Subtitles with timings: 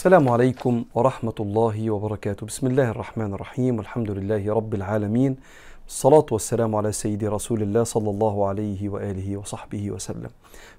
[0.00, 2.46] السلام عليكم ورحمة الله وبركاته.
[2.46, 3.78] بسم الله الرحمن الرحيم.
[3.78, 5.36] والحمد لله رب العالمين.
[5.86, 10.30] الصلاة والسلام على سيدي رسول الله صلى الله عليه وآله وصحبه وسلم.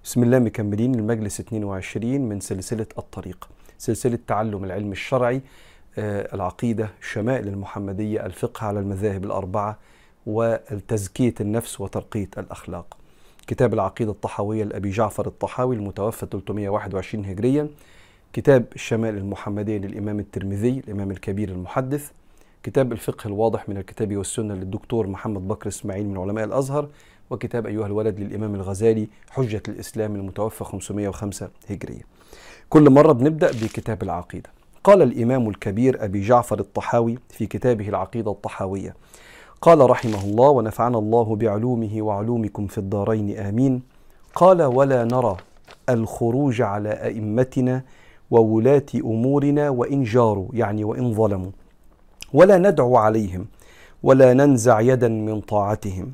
[0.04, 5.42] بسم الله مكملين المجلس 22 من سلسلة الطريق سلسلة تعلم العلم الشرعي
[5.98, 9.78] آه، العقيدة الشمائل المحمدية الفقه على المذاهب الأربعة
[10.26, 12.98] وتزكية النفس وترقية الأخلاق.
[13.48, 17.68] كتاب العقيدة الطحاوية لأبي جعفر الطحاوي المتوفى 321 هجريا.
[18.34, 22.12] كتاب الشمائل المحمدية للإمام الترمذي الإمام الكبير المحدث
[22.64, 26.88] كتاب الفقه الواضح من الكتاب والسنة للدكتور محمد بكر إسماعيل من علماء الأزهر
[27.30, 32.02] وكتاب أيها الولد للإمام الغزالي حجة الإسلام المتوفى 505 هجرية.
[32.70, 34.50] كل مرة بنبدأ بكتاب العقيدة.
[34.84, 38.96] قال الإمام الكبير أبي جعفر الطحاوي في كتابه العقيدة الطحاوية
[39.62, 43.82] قال رحمه الله ونفعنا الله بعلومه وعلومكم في الدارين آمين
[44.36, 45.38] قال ولا نرى
[45.90, 47.84] الخروج على أئمتنا
[48.32, 51.52] وولاة أمورنا وإن جاروا يعني وإن ظلموا.
[52.34, 53.48] ولا ندعو عليهم
[54.04, 56.14] ولا ننزع يدا من طاعتهم.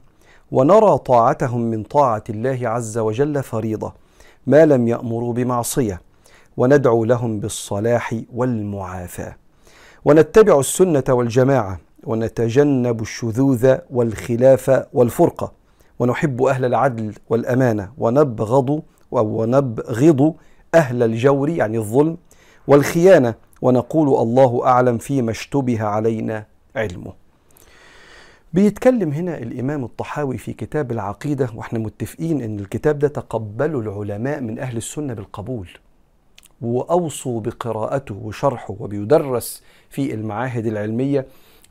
[0.51, 3.93] ونرى طاعتهم من طاعة الله عز وجل فريضة
[4.47, 6.01] ما لم يأمروا بمعصية.
[6.57, 9.35] وندعو لهم بالصلاح والمعافاة.
[10.05, 15.51] ونتبع السنة والجماعة ونتجنب الشذوذ والخلاف والفرقة.
[15.99, 20.33] ونحب أهل العدل والأمانة ونبغض ونبغض
[20.75, 22.17] أهل الجور يعني الظلم
[22.67, 27.13] والخيانة ونقول الله أعلم فيما اشتبه علينا علمه.
[28.53, 34.59] بيتكلم هنا الإمام الطحاوي في كتاب العقيدة وإحنا متفقين إن الكتاب ده تقبله العلماء من
[34.59, 35.69] أهل السنة بالقبول
[36.61, 41.25] وأوصوا بقراءته وشرحه وبيدرس في المعاهد العلمية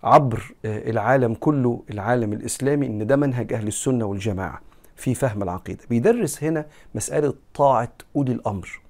[0.04, 4.60] عبر العالم كله العالم الإسلامي إن ده منهج أهل السنة والجماعة
[4.96, 5.80] في فهم العقيدة.
[5.90, 8.80] بيدرس هنا مسألة طاعة أولي الأمر.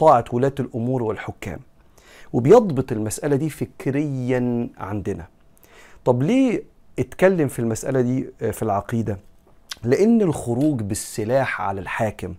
[0.00, 1.60] طاعة ولاة الأمور والحكام
[2.32, 5.26] وبيضبط المسألة دي فكريا عندنا.
[6.04, 6.62] طب ليه
[6.98, 9.18] اتكلم في المسألة دي في العقيدة؟
[9.84, 12.34] لأن الخروج بالسلاح على الحاكم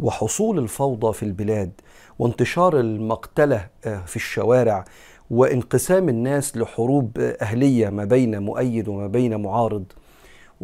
[0.00, 1.70] وحصول الفوضى في البلاد
[2.18, 4.84] وانتشار المقتلة في الشوارع
[5.30, 9.84] وانقسام الناس لحروب أهلية ما بين مؤيد وما بين معارض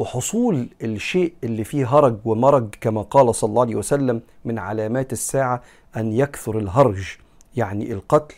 [0.00, 5.62] وحصول الشيء اللي فيه هرج ومرج كما قال صلى الله عليه وسلم من علامات الساعة
[5.96, 7.16] أن يكثر الهرج
[7.56, 8.34] يعني القتل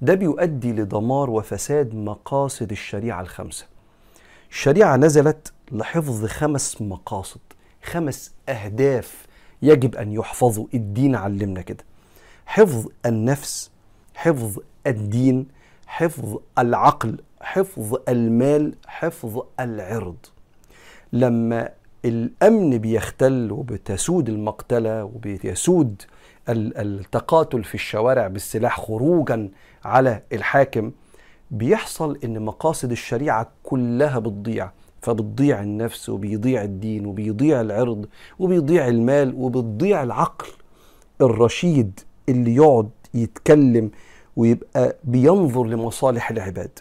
[0.00, 3.66] ده بيؤدي لدمار وفساد مقاصد الشريعة الخمسة
[4.50, 7.40] الشريعة نزلت لحفظ خمس مقاصد
[7.82, 9.26] خمس أهداف
[9.62, 10.66] يجب أن يحفظوا.
[10.74, 11.84] الدين علمنا كده.
[12.46, 13.70] حفظ النفس
[14.14, 15.46] حفظ الدين
[15.86, 20.16] حفظ العقل حفظ المال حفظ العرض.
[21.14, 21.68] لما
[22.04, 26.02] الأمن بيختل وبتسود المقتلة وبيسود
[26.48, 29.48] التقاتل في الشوارع بالسلاح خروجا
[29.84, 30.92] على الحاكم
[31.50, 34.70] بيحصل إن مقاصد الشريعة كلها بتضيع.
[35.02, 38.06] فبتضيع النفس وبيضيع الدين وبيضيع العرض
[38.38, 40.46] وبيضيع المال وبتضيع العقل.
[41.20, 43.90] الرشيد اللي يقعد يتكلم
[44.36, 46.78] ويبقى بينظر لمصالح العباد.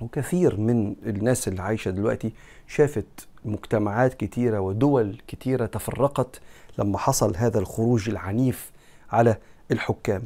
[0.00, 2.32] وكثير من الناس اللي عايشة دلوقتي
[2.66, 6.40] شافت مجتمعات كتيرة ودول كتيرة تفرقت
[6.78, 8.70] لما حصل هذا الخروج العنيف
[9.12, 9.36] على
[9.70, 10.22] الحكام.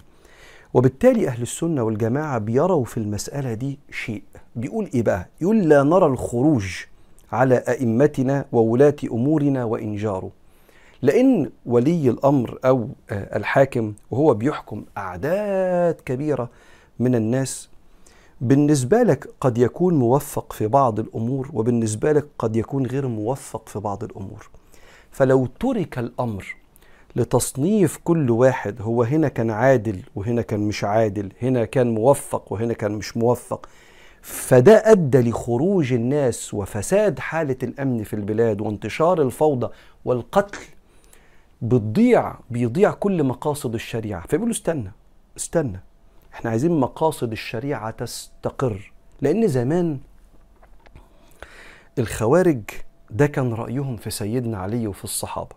[0.75, 4.23] وبالتالي أهل السنة والجماعة بيروا في المسألة دي شيء.
[4.57, 6.85] بيقول إيه بقى؟ يقول لا نرى الخروج
[7.33, 10.31] على أئمتنا وولاة أمورنا وإن جاروا.
[11.03, 16.49] لأن ولي الأمر أو الحاكم وهو بيحكم أعداد كبيرة
[16.99, 17.69] من الناس
[18.41, 23.79] بالنسبة لك قد يكون موفق في بعض الأمور وبالنسبة لك قد يكون غير موفق في
[23.79, 24.51] بعض الأمور.
[25.11, 26.57] فلو ترك الأمر
[27.17, 32.73] لتصنيف كل واحد هو هنا كان عادل وهنا كان مش عادل هنا كان موفق وهنا
[32.75, 33.69] كان مش موفق
[34.23, 39.69] فده أدى لخروج الناس وفساد حالة الأمن في البلاد وانتشار الفوضى
[40.05, 40.59] والقتل.
[41.63, 44.27] بتضيع بيضيع كل مقاصد الشريعة.
[44.27, 44.93] فبيقولوا استنى
[45.37, 45.81] استنى.
[46.35, 48.93] إحنا عايزين مقاصد الشريعة تستقر.
[49.21, 49.99] لأن زمان
[51.99, 52.61] الخوارج
[53.11, 55.57] ده كان رأيهم في سيدنا علي وفي الصحابة.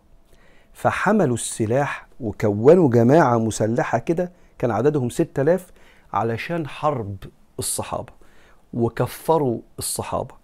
[0.74, 5.68] فحملوا السلاح وكونوا جماعة مسلحة كده كان عددهم ستة آلاف
[6.14, 7.16] علشان حرب
[7.60, 8.14] الصحابة.
[8.74, 10.36] وكفروا الصحابة.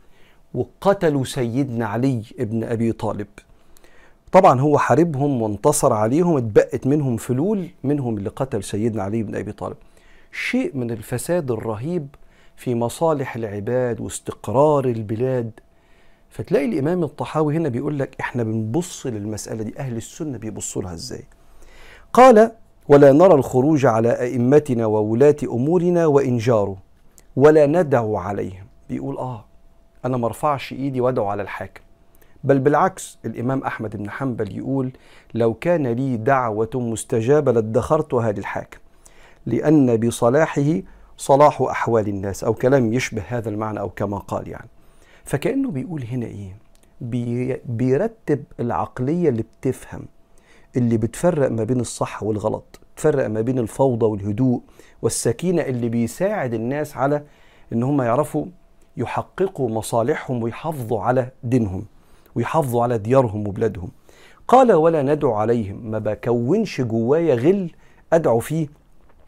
[0.53, 3.27] وقتلوا سيدنا علي ابن أبي طالب.
[4.31, 9.51] طبعا هو حاربهم وانتصر عليهم اتبقت منهم فلول منهم اللي قتل سيدنا علي بن أبي
[9.51, 9.77] طالب.
[10.33, 12.07] شيء من الفساد الرهيب
[12.55, 15.51] في مصالح العباد واستقرار البلاد.
[16.29, 21.23] فتلاقي الإمام الطحاوي هنا بيقول لك إحنا بنبص للمسألة دي أهل السنة بيبصوا لها إزاي؟
[22.13, 22.51] قال
[22.87, 26.75] ولا نرى الخروج على أئمتنا وولاة أمورنا وإن جاروا
[27.35, 28.65] ولا ندعو عليهم.
[28.89, 29.45] بيقول آه
[30.05, 31.81] أنا ما أرفعش إيدي وأدعو على الحاكم.
[32.43, 34.91] بل بالعكس الإمام أحمد بن حنبل يقول
[35.33, 38.79] لو كان لي دعوة مستجابة لادخرتها للحاكم.
[39.45, 40.81] لأن بصلاحه
[41.17, 44.69] صلاح أحوال الناس أو كلام يشبه هذا المعنى أو كما قال يعني.
[45.23, 46.57] فكأنه بيقول هنا إيه؟
[47.01, 50.05] بي بيرتب العقلية اللي بتفهم
[50.77, 54.61] اللي بتفرق ما بين الصح والغلط تفرق ما بين الفوضى والهدوء
[55.01, 57.23] والسكينة اللي بيساعد الناس على
[57.73, 58.45] إن هم يعرفوا
[58.97, 61.85] يحققوا مصالحهم ويحافظوا على دينهم
[62.35, 63.89] ويحافظوا على ديارهم وبلادهم.
[64.47, 65.91] قال ولا ندعو عليهم.
[65.91, 67.71] ما بكونش جوايا غل
[68.13, 68.67] أدعو فيه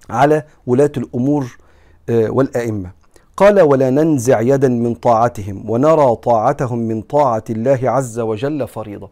[0.09, 1.57] على ولاة الأمور
[2.09, 2.91] آه، والأئمة.
[3.37, 9.09] قال ولا ننزع يدا من طاعتهم ونرى طاعتهم من طاعة الله عز وجل فريضة.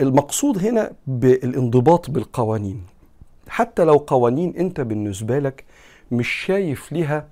[0.00, 2.82] المقصود هنا بالانضباط بالقوانين.
[3.48, 5.64] حتى لو قوانين أنت بالنسبة لك
[6.12, 7.26] مش شايف لها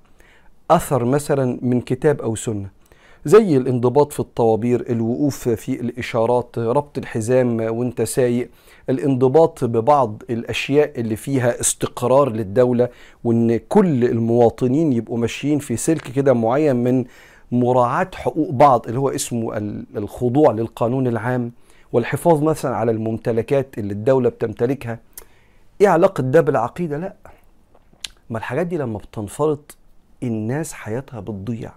[0.70, 2.81] أثر مثلا من كتاب أو سنة.
[3.24, 8.50] زي الانضباط في الطوابير الوقوف في الإشارات ربط الحزام وانت سايق
[8.90, 12.88] الانضباط ببعض الأشياء اللي فيها استقرار للدولة
[13.24, 17.04] وإن كل المواطنين يبقوا ماشيين في سلك كده معين من
[17.52, 19.56] مراعاة حقوق بعض اللي هو اسمه
[19.96, 21.52] الخضوع للقانون العام
[21.92, 24.98] والحفاظ مثلا على الممتلكات اللي الدولة بتمتلكها.
[25.80, 27.14] إيه علاقة ده بالعقيدة؟ لأ.
[28.30, 29.76] ما الحاجات دي لما بتنفرط
[30.22, 31.72] الناس حياتها بتضيع.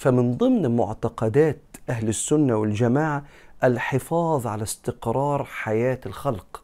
[0.00, 1.60] فمن ضمن معتقدات
[1.90, 3.24] أهل السنة والجماعة
[3.64, 6.62] الحفاظ على استقرار حياة الخلق.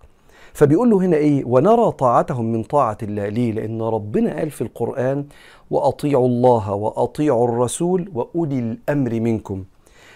[0.52, 3.28] فبيقول له هنا إيه؟ ونرى طاعتهم من طاعة الله.
[3.28, 5.26] ليه؟ لأن ربنا قال في القرآن
[5.70, 9.64] وأطيعوا الله وأطيعوا الرسول وأولي الأمر منكم.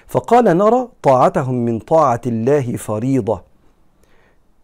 [0.07, 3.43] فقال نرى طاعتهم من طاعة الله فريضة.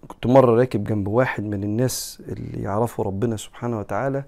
[0.09, 4.25] كنت مرة راكب جنب واحد من الناس اللي يعرفوا ربنا سبحانه وتعالى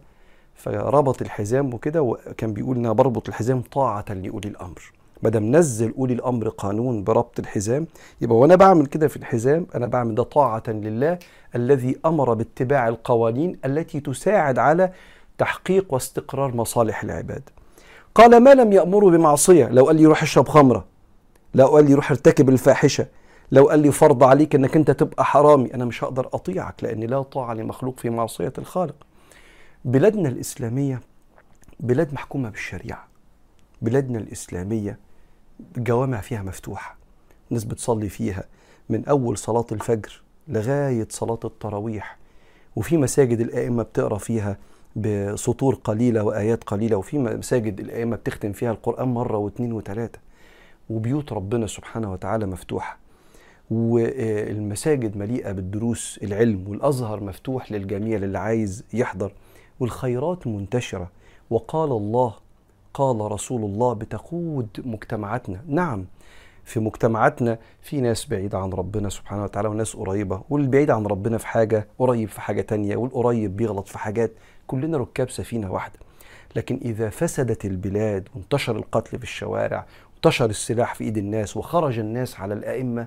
[0.59, 4.93] فربط الحزام وكده وكان بيقول أنا بربط الحزام طاعة لأولي الأمر.
[5.23, 7.87] ما دام نزل أولي الأمر قانون بربط الحزام
[8.21, 11.19] يبقى وأنا بعمل كده في الحزام أنا بعمل ده طاعة لله
[11.55, 14.93] الذي أمر باتباع القوانين التي تساعد على
[15.39, 17.43] تحقيق واستقرار مصالح العباد.
[18.15, 20.85] قال ما لم يأمروا بمعصية؟ لو قال لي روح اشرب خمرة.
[21.55, 23.07] لو قال لي روح ارتكب الفاحشة.
[23.53, 25.75] لو قال لي فرض عليك إنك أنت تبقى حرامي.
[25.75, 28.95] أنا مش هقدر أطيعك لأن لا طاعة لمخلوق في معصية الخالق.
[29.85, 31.01] بلادنا الإسلامية
[31.81, 33.09] بلاد محكومة بالشريعة
[33.83, 34.99] بلادنا الإسلامية
[35.77, 36.97] الجوامع فيها مفتوحة
[37.51, 38.45] الناس بتصلي فيها
[38.89, 42.19] من أول صلاة الفجر لغاية صلاة التراويح
[42.77, 44.57] وفي مساجد الأئمة بتقرأ فيها
[44.97, 50.19] بسطور قليلة وآيات قليلة وفي مساجد الأئمة بتختم فيها القرآن مرة واثنين وثلاثة
[50.91, 52.99] وبيوت ربنا سبحانه وتعالى مفتوحة
[53.71, 59.33] والمساجد مليئة بالدروس العلم والأزهر مفتوح للجميع للي عايز يحضر.
[59.81, 61.11] والخيرات منتشرة.
[61.51, 62.35] وقال الله
[62.95, 65.61] قال رسول الله بتقود مجتمعاتنا.
[65.69, 66.05] نعم
[66.65, 71.47] في مجتمعاتنا في ناس بعيدة عن ربنا سبحانه وتعالى وناس قريبة والبعيد عن ربنا في
[71.47, 74.33] حاجة قريب في حاجة تانية والقريب بيغلط في حاجات.
[74.67, 75.99] كلنا ركاب سفينة واحدة.
[76.57, 82.41] لكن إذا فسدت البلاد وانتشر القتل في الشوارع وانتشر السلاح في إيد الناس وخرج الناس
[82.41, 83.07] على الأئمة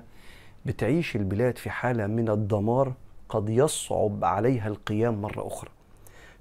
[0.66, 2.92] بتعيش البلاد في حالة من الدمار
[3.28, 5.70] قد يصعب عليها القيام مرة أخرى.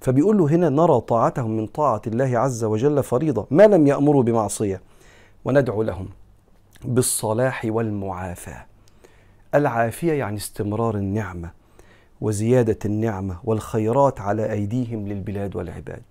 [0.01, 4.81] فبيقول له هنا نرى طاعتهم من طاعة الله عز وجل فريضة ما لم يأمروا بمعصية.
[5.45, 6.09] وندعو لهم
[6.85, 8.65] بالصلاح والمعافاة.
[9.55, 11.51] العافية يعني استمرار النعمة
[12.21, 16.03] وزيادة النعمة والخيرات على أيديهم للبلاد والعباد.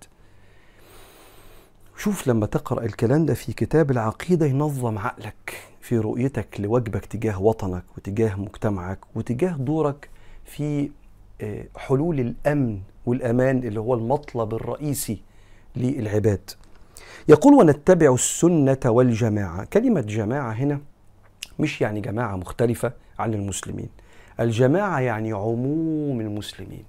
[1.97, 7.85] شوف لما تقرأ الكلام ده في كتاب العقيدة ينظم عقلك في رؤيتك لواجبك تجاه وطنك
[7.97, 10.09] وتجاه مجتمعك وتجاه دورك
[10.45, 10.91] في
[11.77, 15.23] حلول الأمن والأمان اللي هو المطلب الرئيسي
[15.77, 16.51] للعباد.
[17.29, 20.81] يقول ونتبع السنة والجماعة، كلمة جماعة هنا
[21.59, 23.89] مش يعني جماعة مختلفة عن المسلمين.
[24.41, 26.85] الجماعة يعني عموم المسلمين.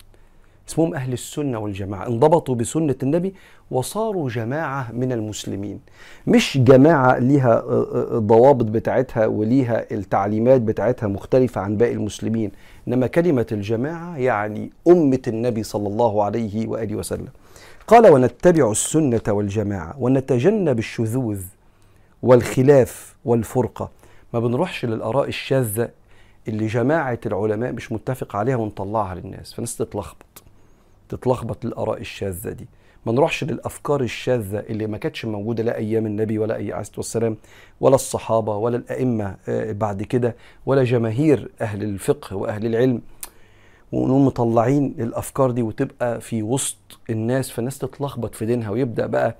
[0.70, 3.34] اسمهم أهل السنة والجماعة انضبطوا بسنة النبي
[3.72, 5.80] وصاروا جماعة من المسلمين.
[6.27, 12.51] مش جماعة ليها آه، آه، الضوابط بتاعتها وليها التعليمات بتاعتها مختلفة عن باقي المسلمين
[12.88, 17.27] إنما كلمة الجماعة يعني أمة النبي صلى الله عليه وآله وسلم.
[17.88, 21.41] قال ونتبع السنة والجماعة ونتجنب الشذوذ
[22.24, 23.89] والخلاف والفرقة.
[24.34, 25.89] ما بنروحش للآراء الشاذة
[26.48, 30.44] اللي جماعة العلماء مش متفق عليها ونطلعها للناس فالناس تتلخبط
[31.12, 32.68] تتلخبط الآراء الشاذة دي.
[33.06, 37.38] ما نروحش للأفكار الشاذة اللي ما كانتش موجودة لا أيام النبي ولا أي عليه والسلام
[37.82, 43.01] ولا الصحابة ولا الأئمة آه، بعد كده ولا جماهير أهل الفقه وأهل العلم.
[43.91, 46.77] ونقوم مطلعين الأفكار دي وتبقى في وسط
[47.10, 49.36] الناس فالناس تتلخبط في دينها ويبدأ بقى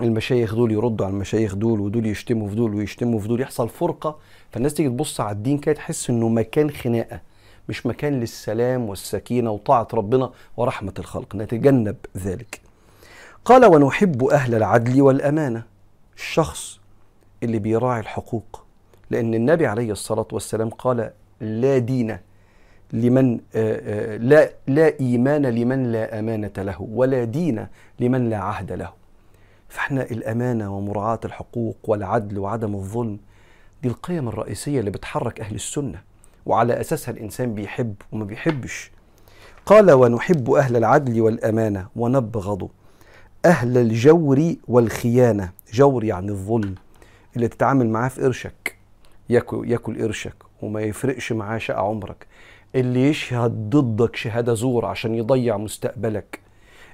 [0.00, 4.18] المشايخ دول يردوا على المشايخ دول ودول يشتموا في دول ويشتموا في دول يحصل فرقة.
[4.52, 7.20] فالناس تيجي تبص على الدين كده تحس إنه مكان خناقة.
[7.68, 12.60] مش مكان للسلام والسكينة وطاعة ربنا ورحمة الخلق نتجنب ذلك.
[13.44, 15.62] قال ونحب أهل العدل والأمانة
[16.16, 16.80] الشخص
[17.42, 18.64] اللي بيراعي الحقوق
[19.10, 21.10] لأن النبي عليه الصلاة والسلام قال
[21.40, 22.18] لا دين
[22.92, 23.40] لمن
[24.20, 27.66] لا لا إيمان لمن لا أمانة له ولا دين
[28.00, 28.92] لمن لا عهد له.
[29.68, 33.18] فإحنا الأمانة ومراعاة الحقوق والعدل وعدم الظلم
[33.82, 36.02] دي القيم الرئيسية اللي بتحرك أهل السنة
[36.48, 38.90] وعلى أساسها الإنسان بيحب وما بيحبش.
[39.66, 42.68] قال ونحب أهل العدل والأمانة ونبغض
[43.44, 45.50] أهل الجور والخيانة.
[45.72, 46.74] جور يعني الظلم
[47.36, 48.76] اللي تتعامل معاه في قرشك.
[49.30, 52.26] ياكل ياكل قرشك وما يفرقش معاه شقى عمرك.
[52.74, 56.40] اللي يشهد ضدك شهادة زور عشان يضيع مستقبلك.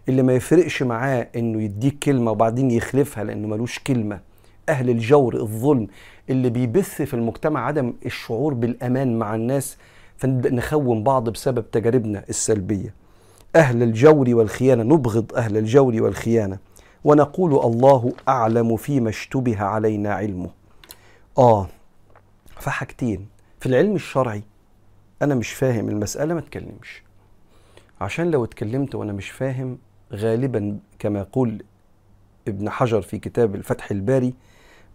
[0.08, 4.20] اللي ما يفرقش معاه إنه يديك كلمة وبعدين يخلفها لأنه ملوش كلمة.
[4.68, 5.88] أهل الجور الظلم
[6.30, 9.76] اللي بيبث في المجتمع عدم الشعور بالأمان مع الناس
[10.16, 12.94] فنبدا نخون بعض بسبب تجاربنا السلبية.
[13.56, 16.58] أهل الجور والخيانة نبغض أهل الجور والخيانة.
[17.04, 20.50] ونقول الله أعلم فيما اشتبه علينا علمه.
[21.38, 21.68] آه
[22.60, 23.26] فحاجتين
[23.60, 24.42] في العلم الشرعي
[25.22, 27.02] أنا مش فاهم المسألة ما اتكلمش
[28.00, 29.78] عشان لو اتكلمت وأنا مش فاهم
[30.12, 31.62] غالبا كما يقول
[32.48, 34.34] ابن حجر في كتاب الفتح الباري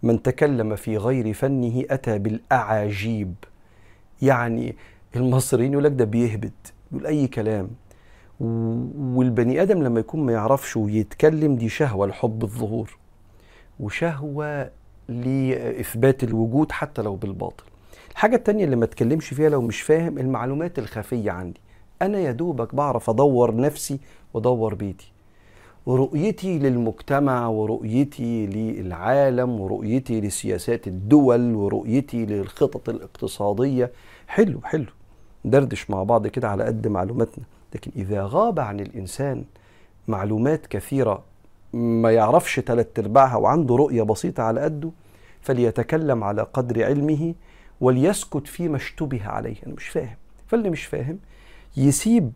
[0.02, 3.34] من تكلم في غير فنه أتى بالأعاجيب.
[4.22, 4.76] يعني
[5.16, 6.52] المصريين يقول لك ده بيهبد
[6.92, 7.70] يقول أي كلام.
[8.40, 12.96] والبني آدم لما يكون ما يعرفش ويتكلم دي شهوة لحب الظهور
[13.80, 14.70] وشهوة
[15.08, 17.64] لإثبات الوجود حتى لو بالباطل.
[18.10, 21.60] الحاجة التانية اللي ما اتكلمش فيها لو مش فاهم المعلومات الخفية عندي.
[22.02, 24.00] أنا يا دوبك بعرف أدور نفسي
[24.34, 25.12] وأدور بيتي.
[25.86, 33.92] ورؤيتي للمجتمع ورؤيتي للعالم ورؤيتي لسياسات الدول ورؤيتي للخطط الاقتصادية.
[34.28, 34.86] حلو حلو.
[35.44, 37.44] دردش مع بعض كده على قد معلوماتنا.
[37.74, 39.44] لكن إذا غاب عن الإنسان
[40.08, 41.22] معلومات كثيرة
[41.72, 44.90] ما يعرفش ثلاث أرباعها وعنده رؤية بسيطة على قده
[45.40, 47.34] فليتكلم على قدر علمه
[47.80, 49.56] وليسكت فيما اشتبه عليه.
[49.66, 50.16] أنا مش فاهم.
[50.46, 51.18] فاللي مش فاهم
[51.76, 52.32] يسيب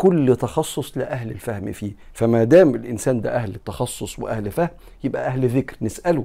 [0.00, 1.92] كل تخصص لأهل الفهم فيه.
[2.12, 4.68] فما دام الإنسان ده أهل تخصص وأهل فهم
[5.04, 5.76] يبقى أهل ذكر.
[5.82, 6.24] نسأله.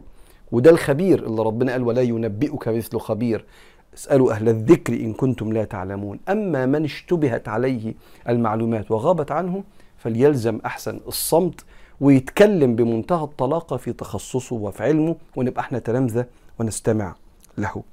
[0.52, 3.46] وده الخبير اللي ربنا قال ولا ينبئك مثل خبير.
[3.94, 6.20] اسألوا أهل الذكر إن كنتم لا تعلمون.
[6.30, 7.94] أما من اشتبهت عليه
[8.30, 9.64] المعلومات وغابت عنه
[9.98, 11.66] فليلزم أحسن الصمت
[12.02, 16.26] ويتكلم بمنتهى الطلاقة في تخصصه وفي علمه ونبقى إحنا تلامذة
[16.60, 17.16] ونستمع
[17.58, 17.84] له.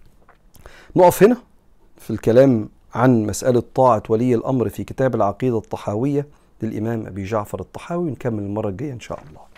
[0.96, 1.36] نقف هنا
[1.98, 6.26] في الكلام عن مسألة طاعة ولي الأمر في كتاب العقيدة الطحاوية
[6.62, 9.51] للإمام أبي جعفر الطحاوي نكمل المرة الجاية إن شاء الله.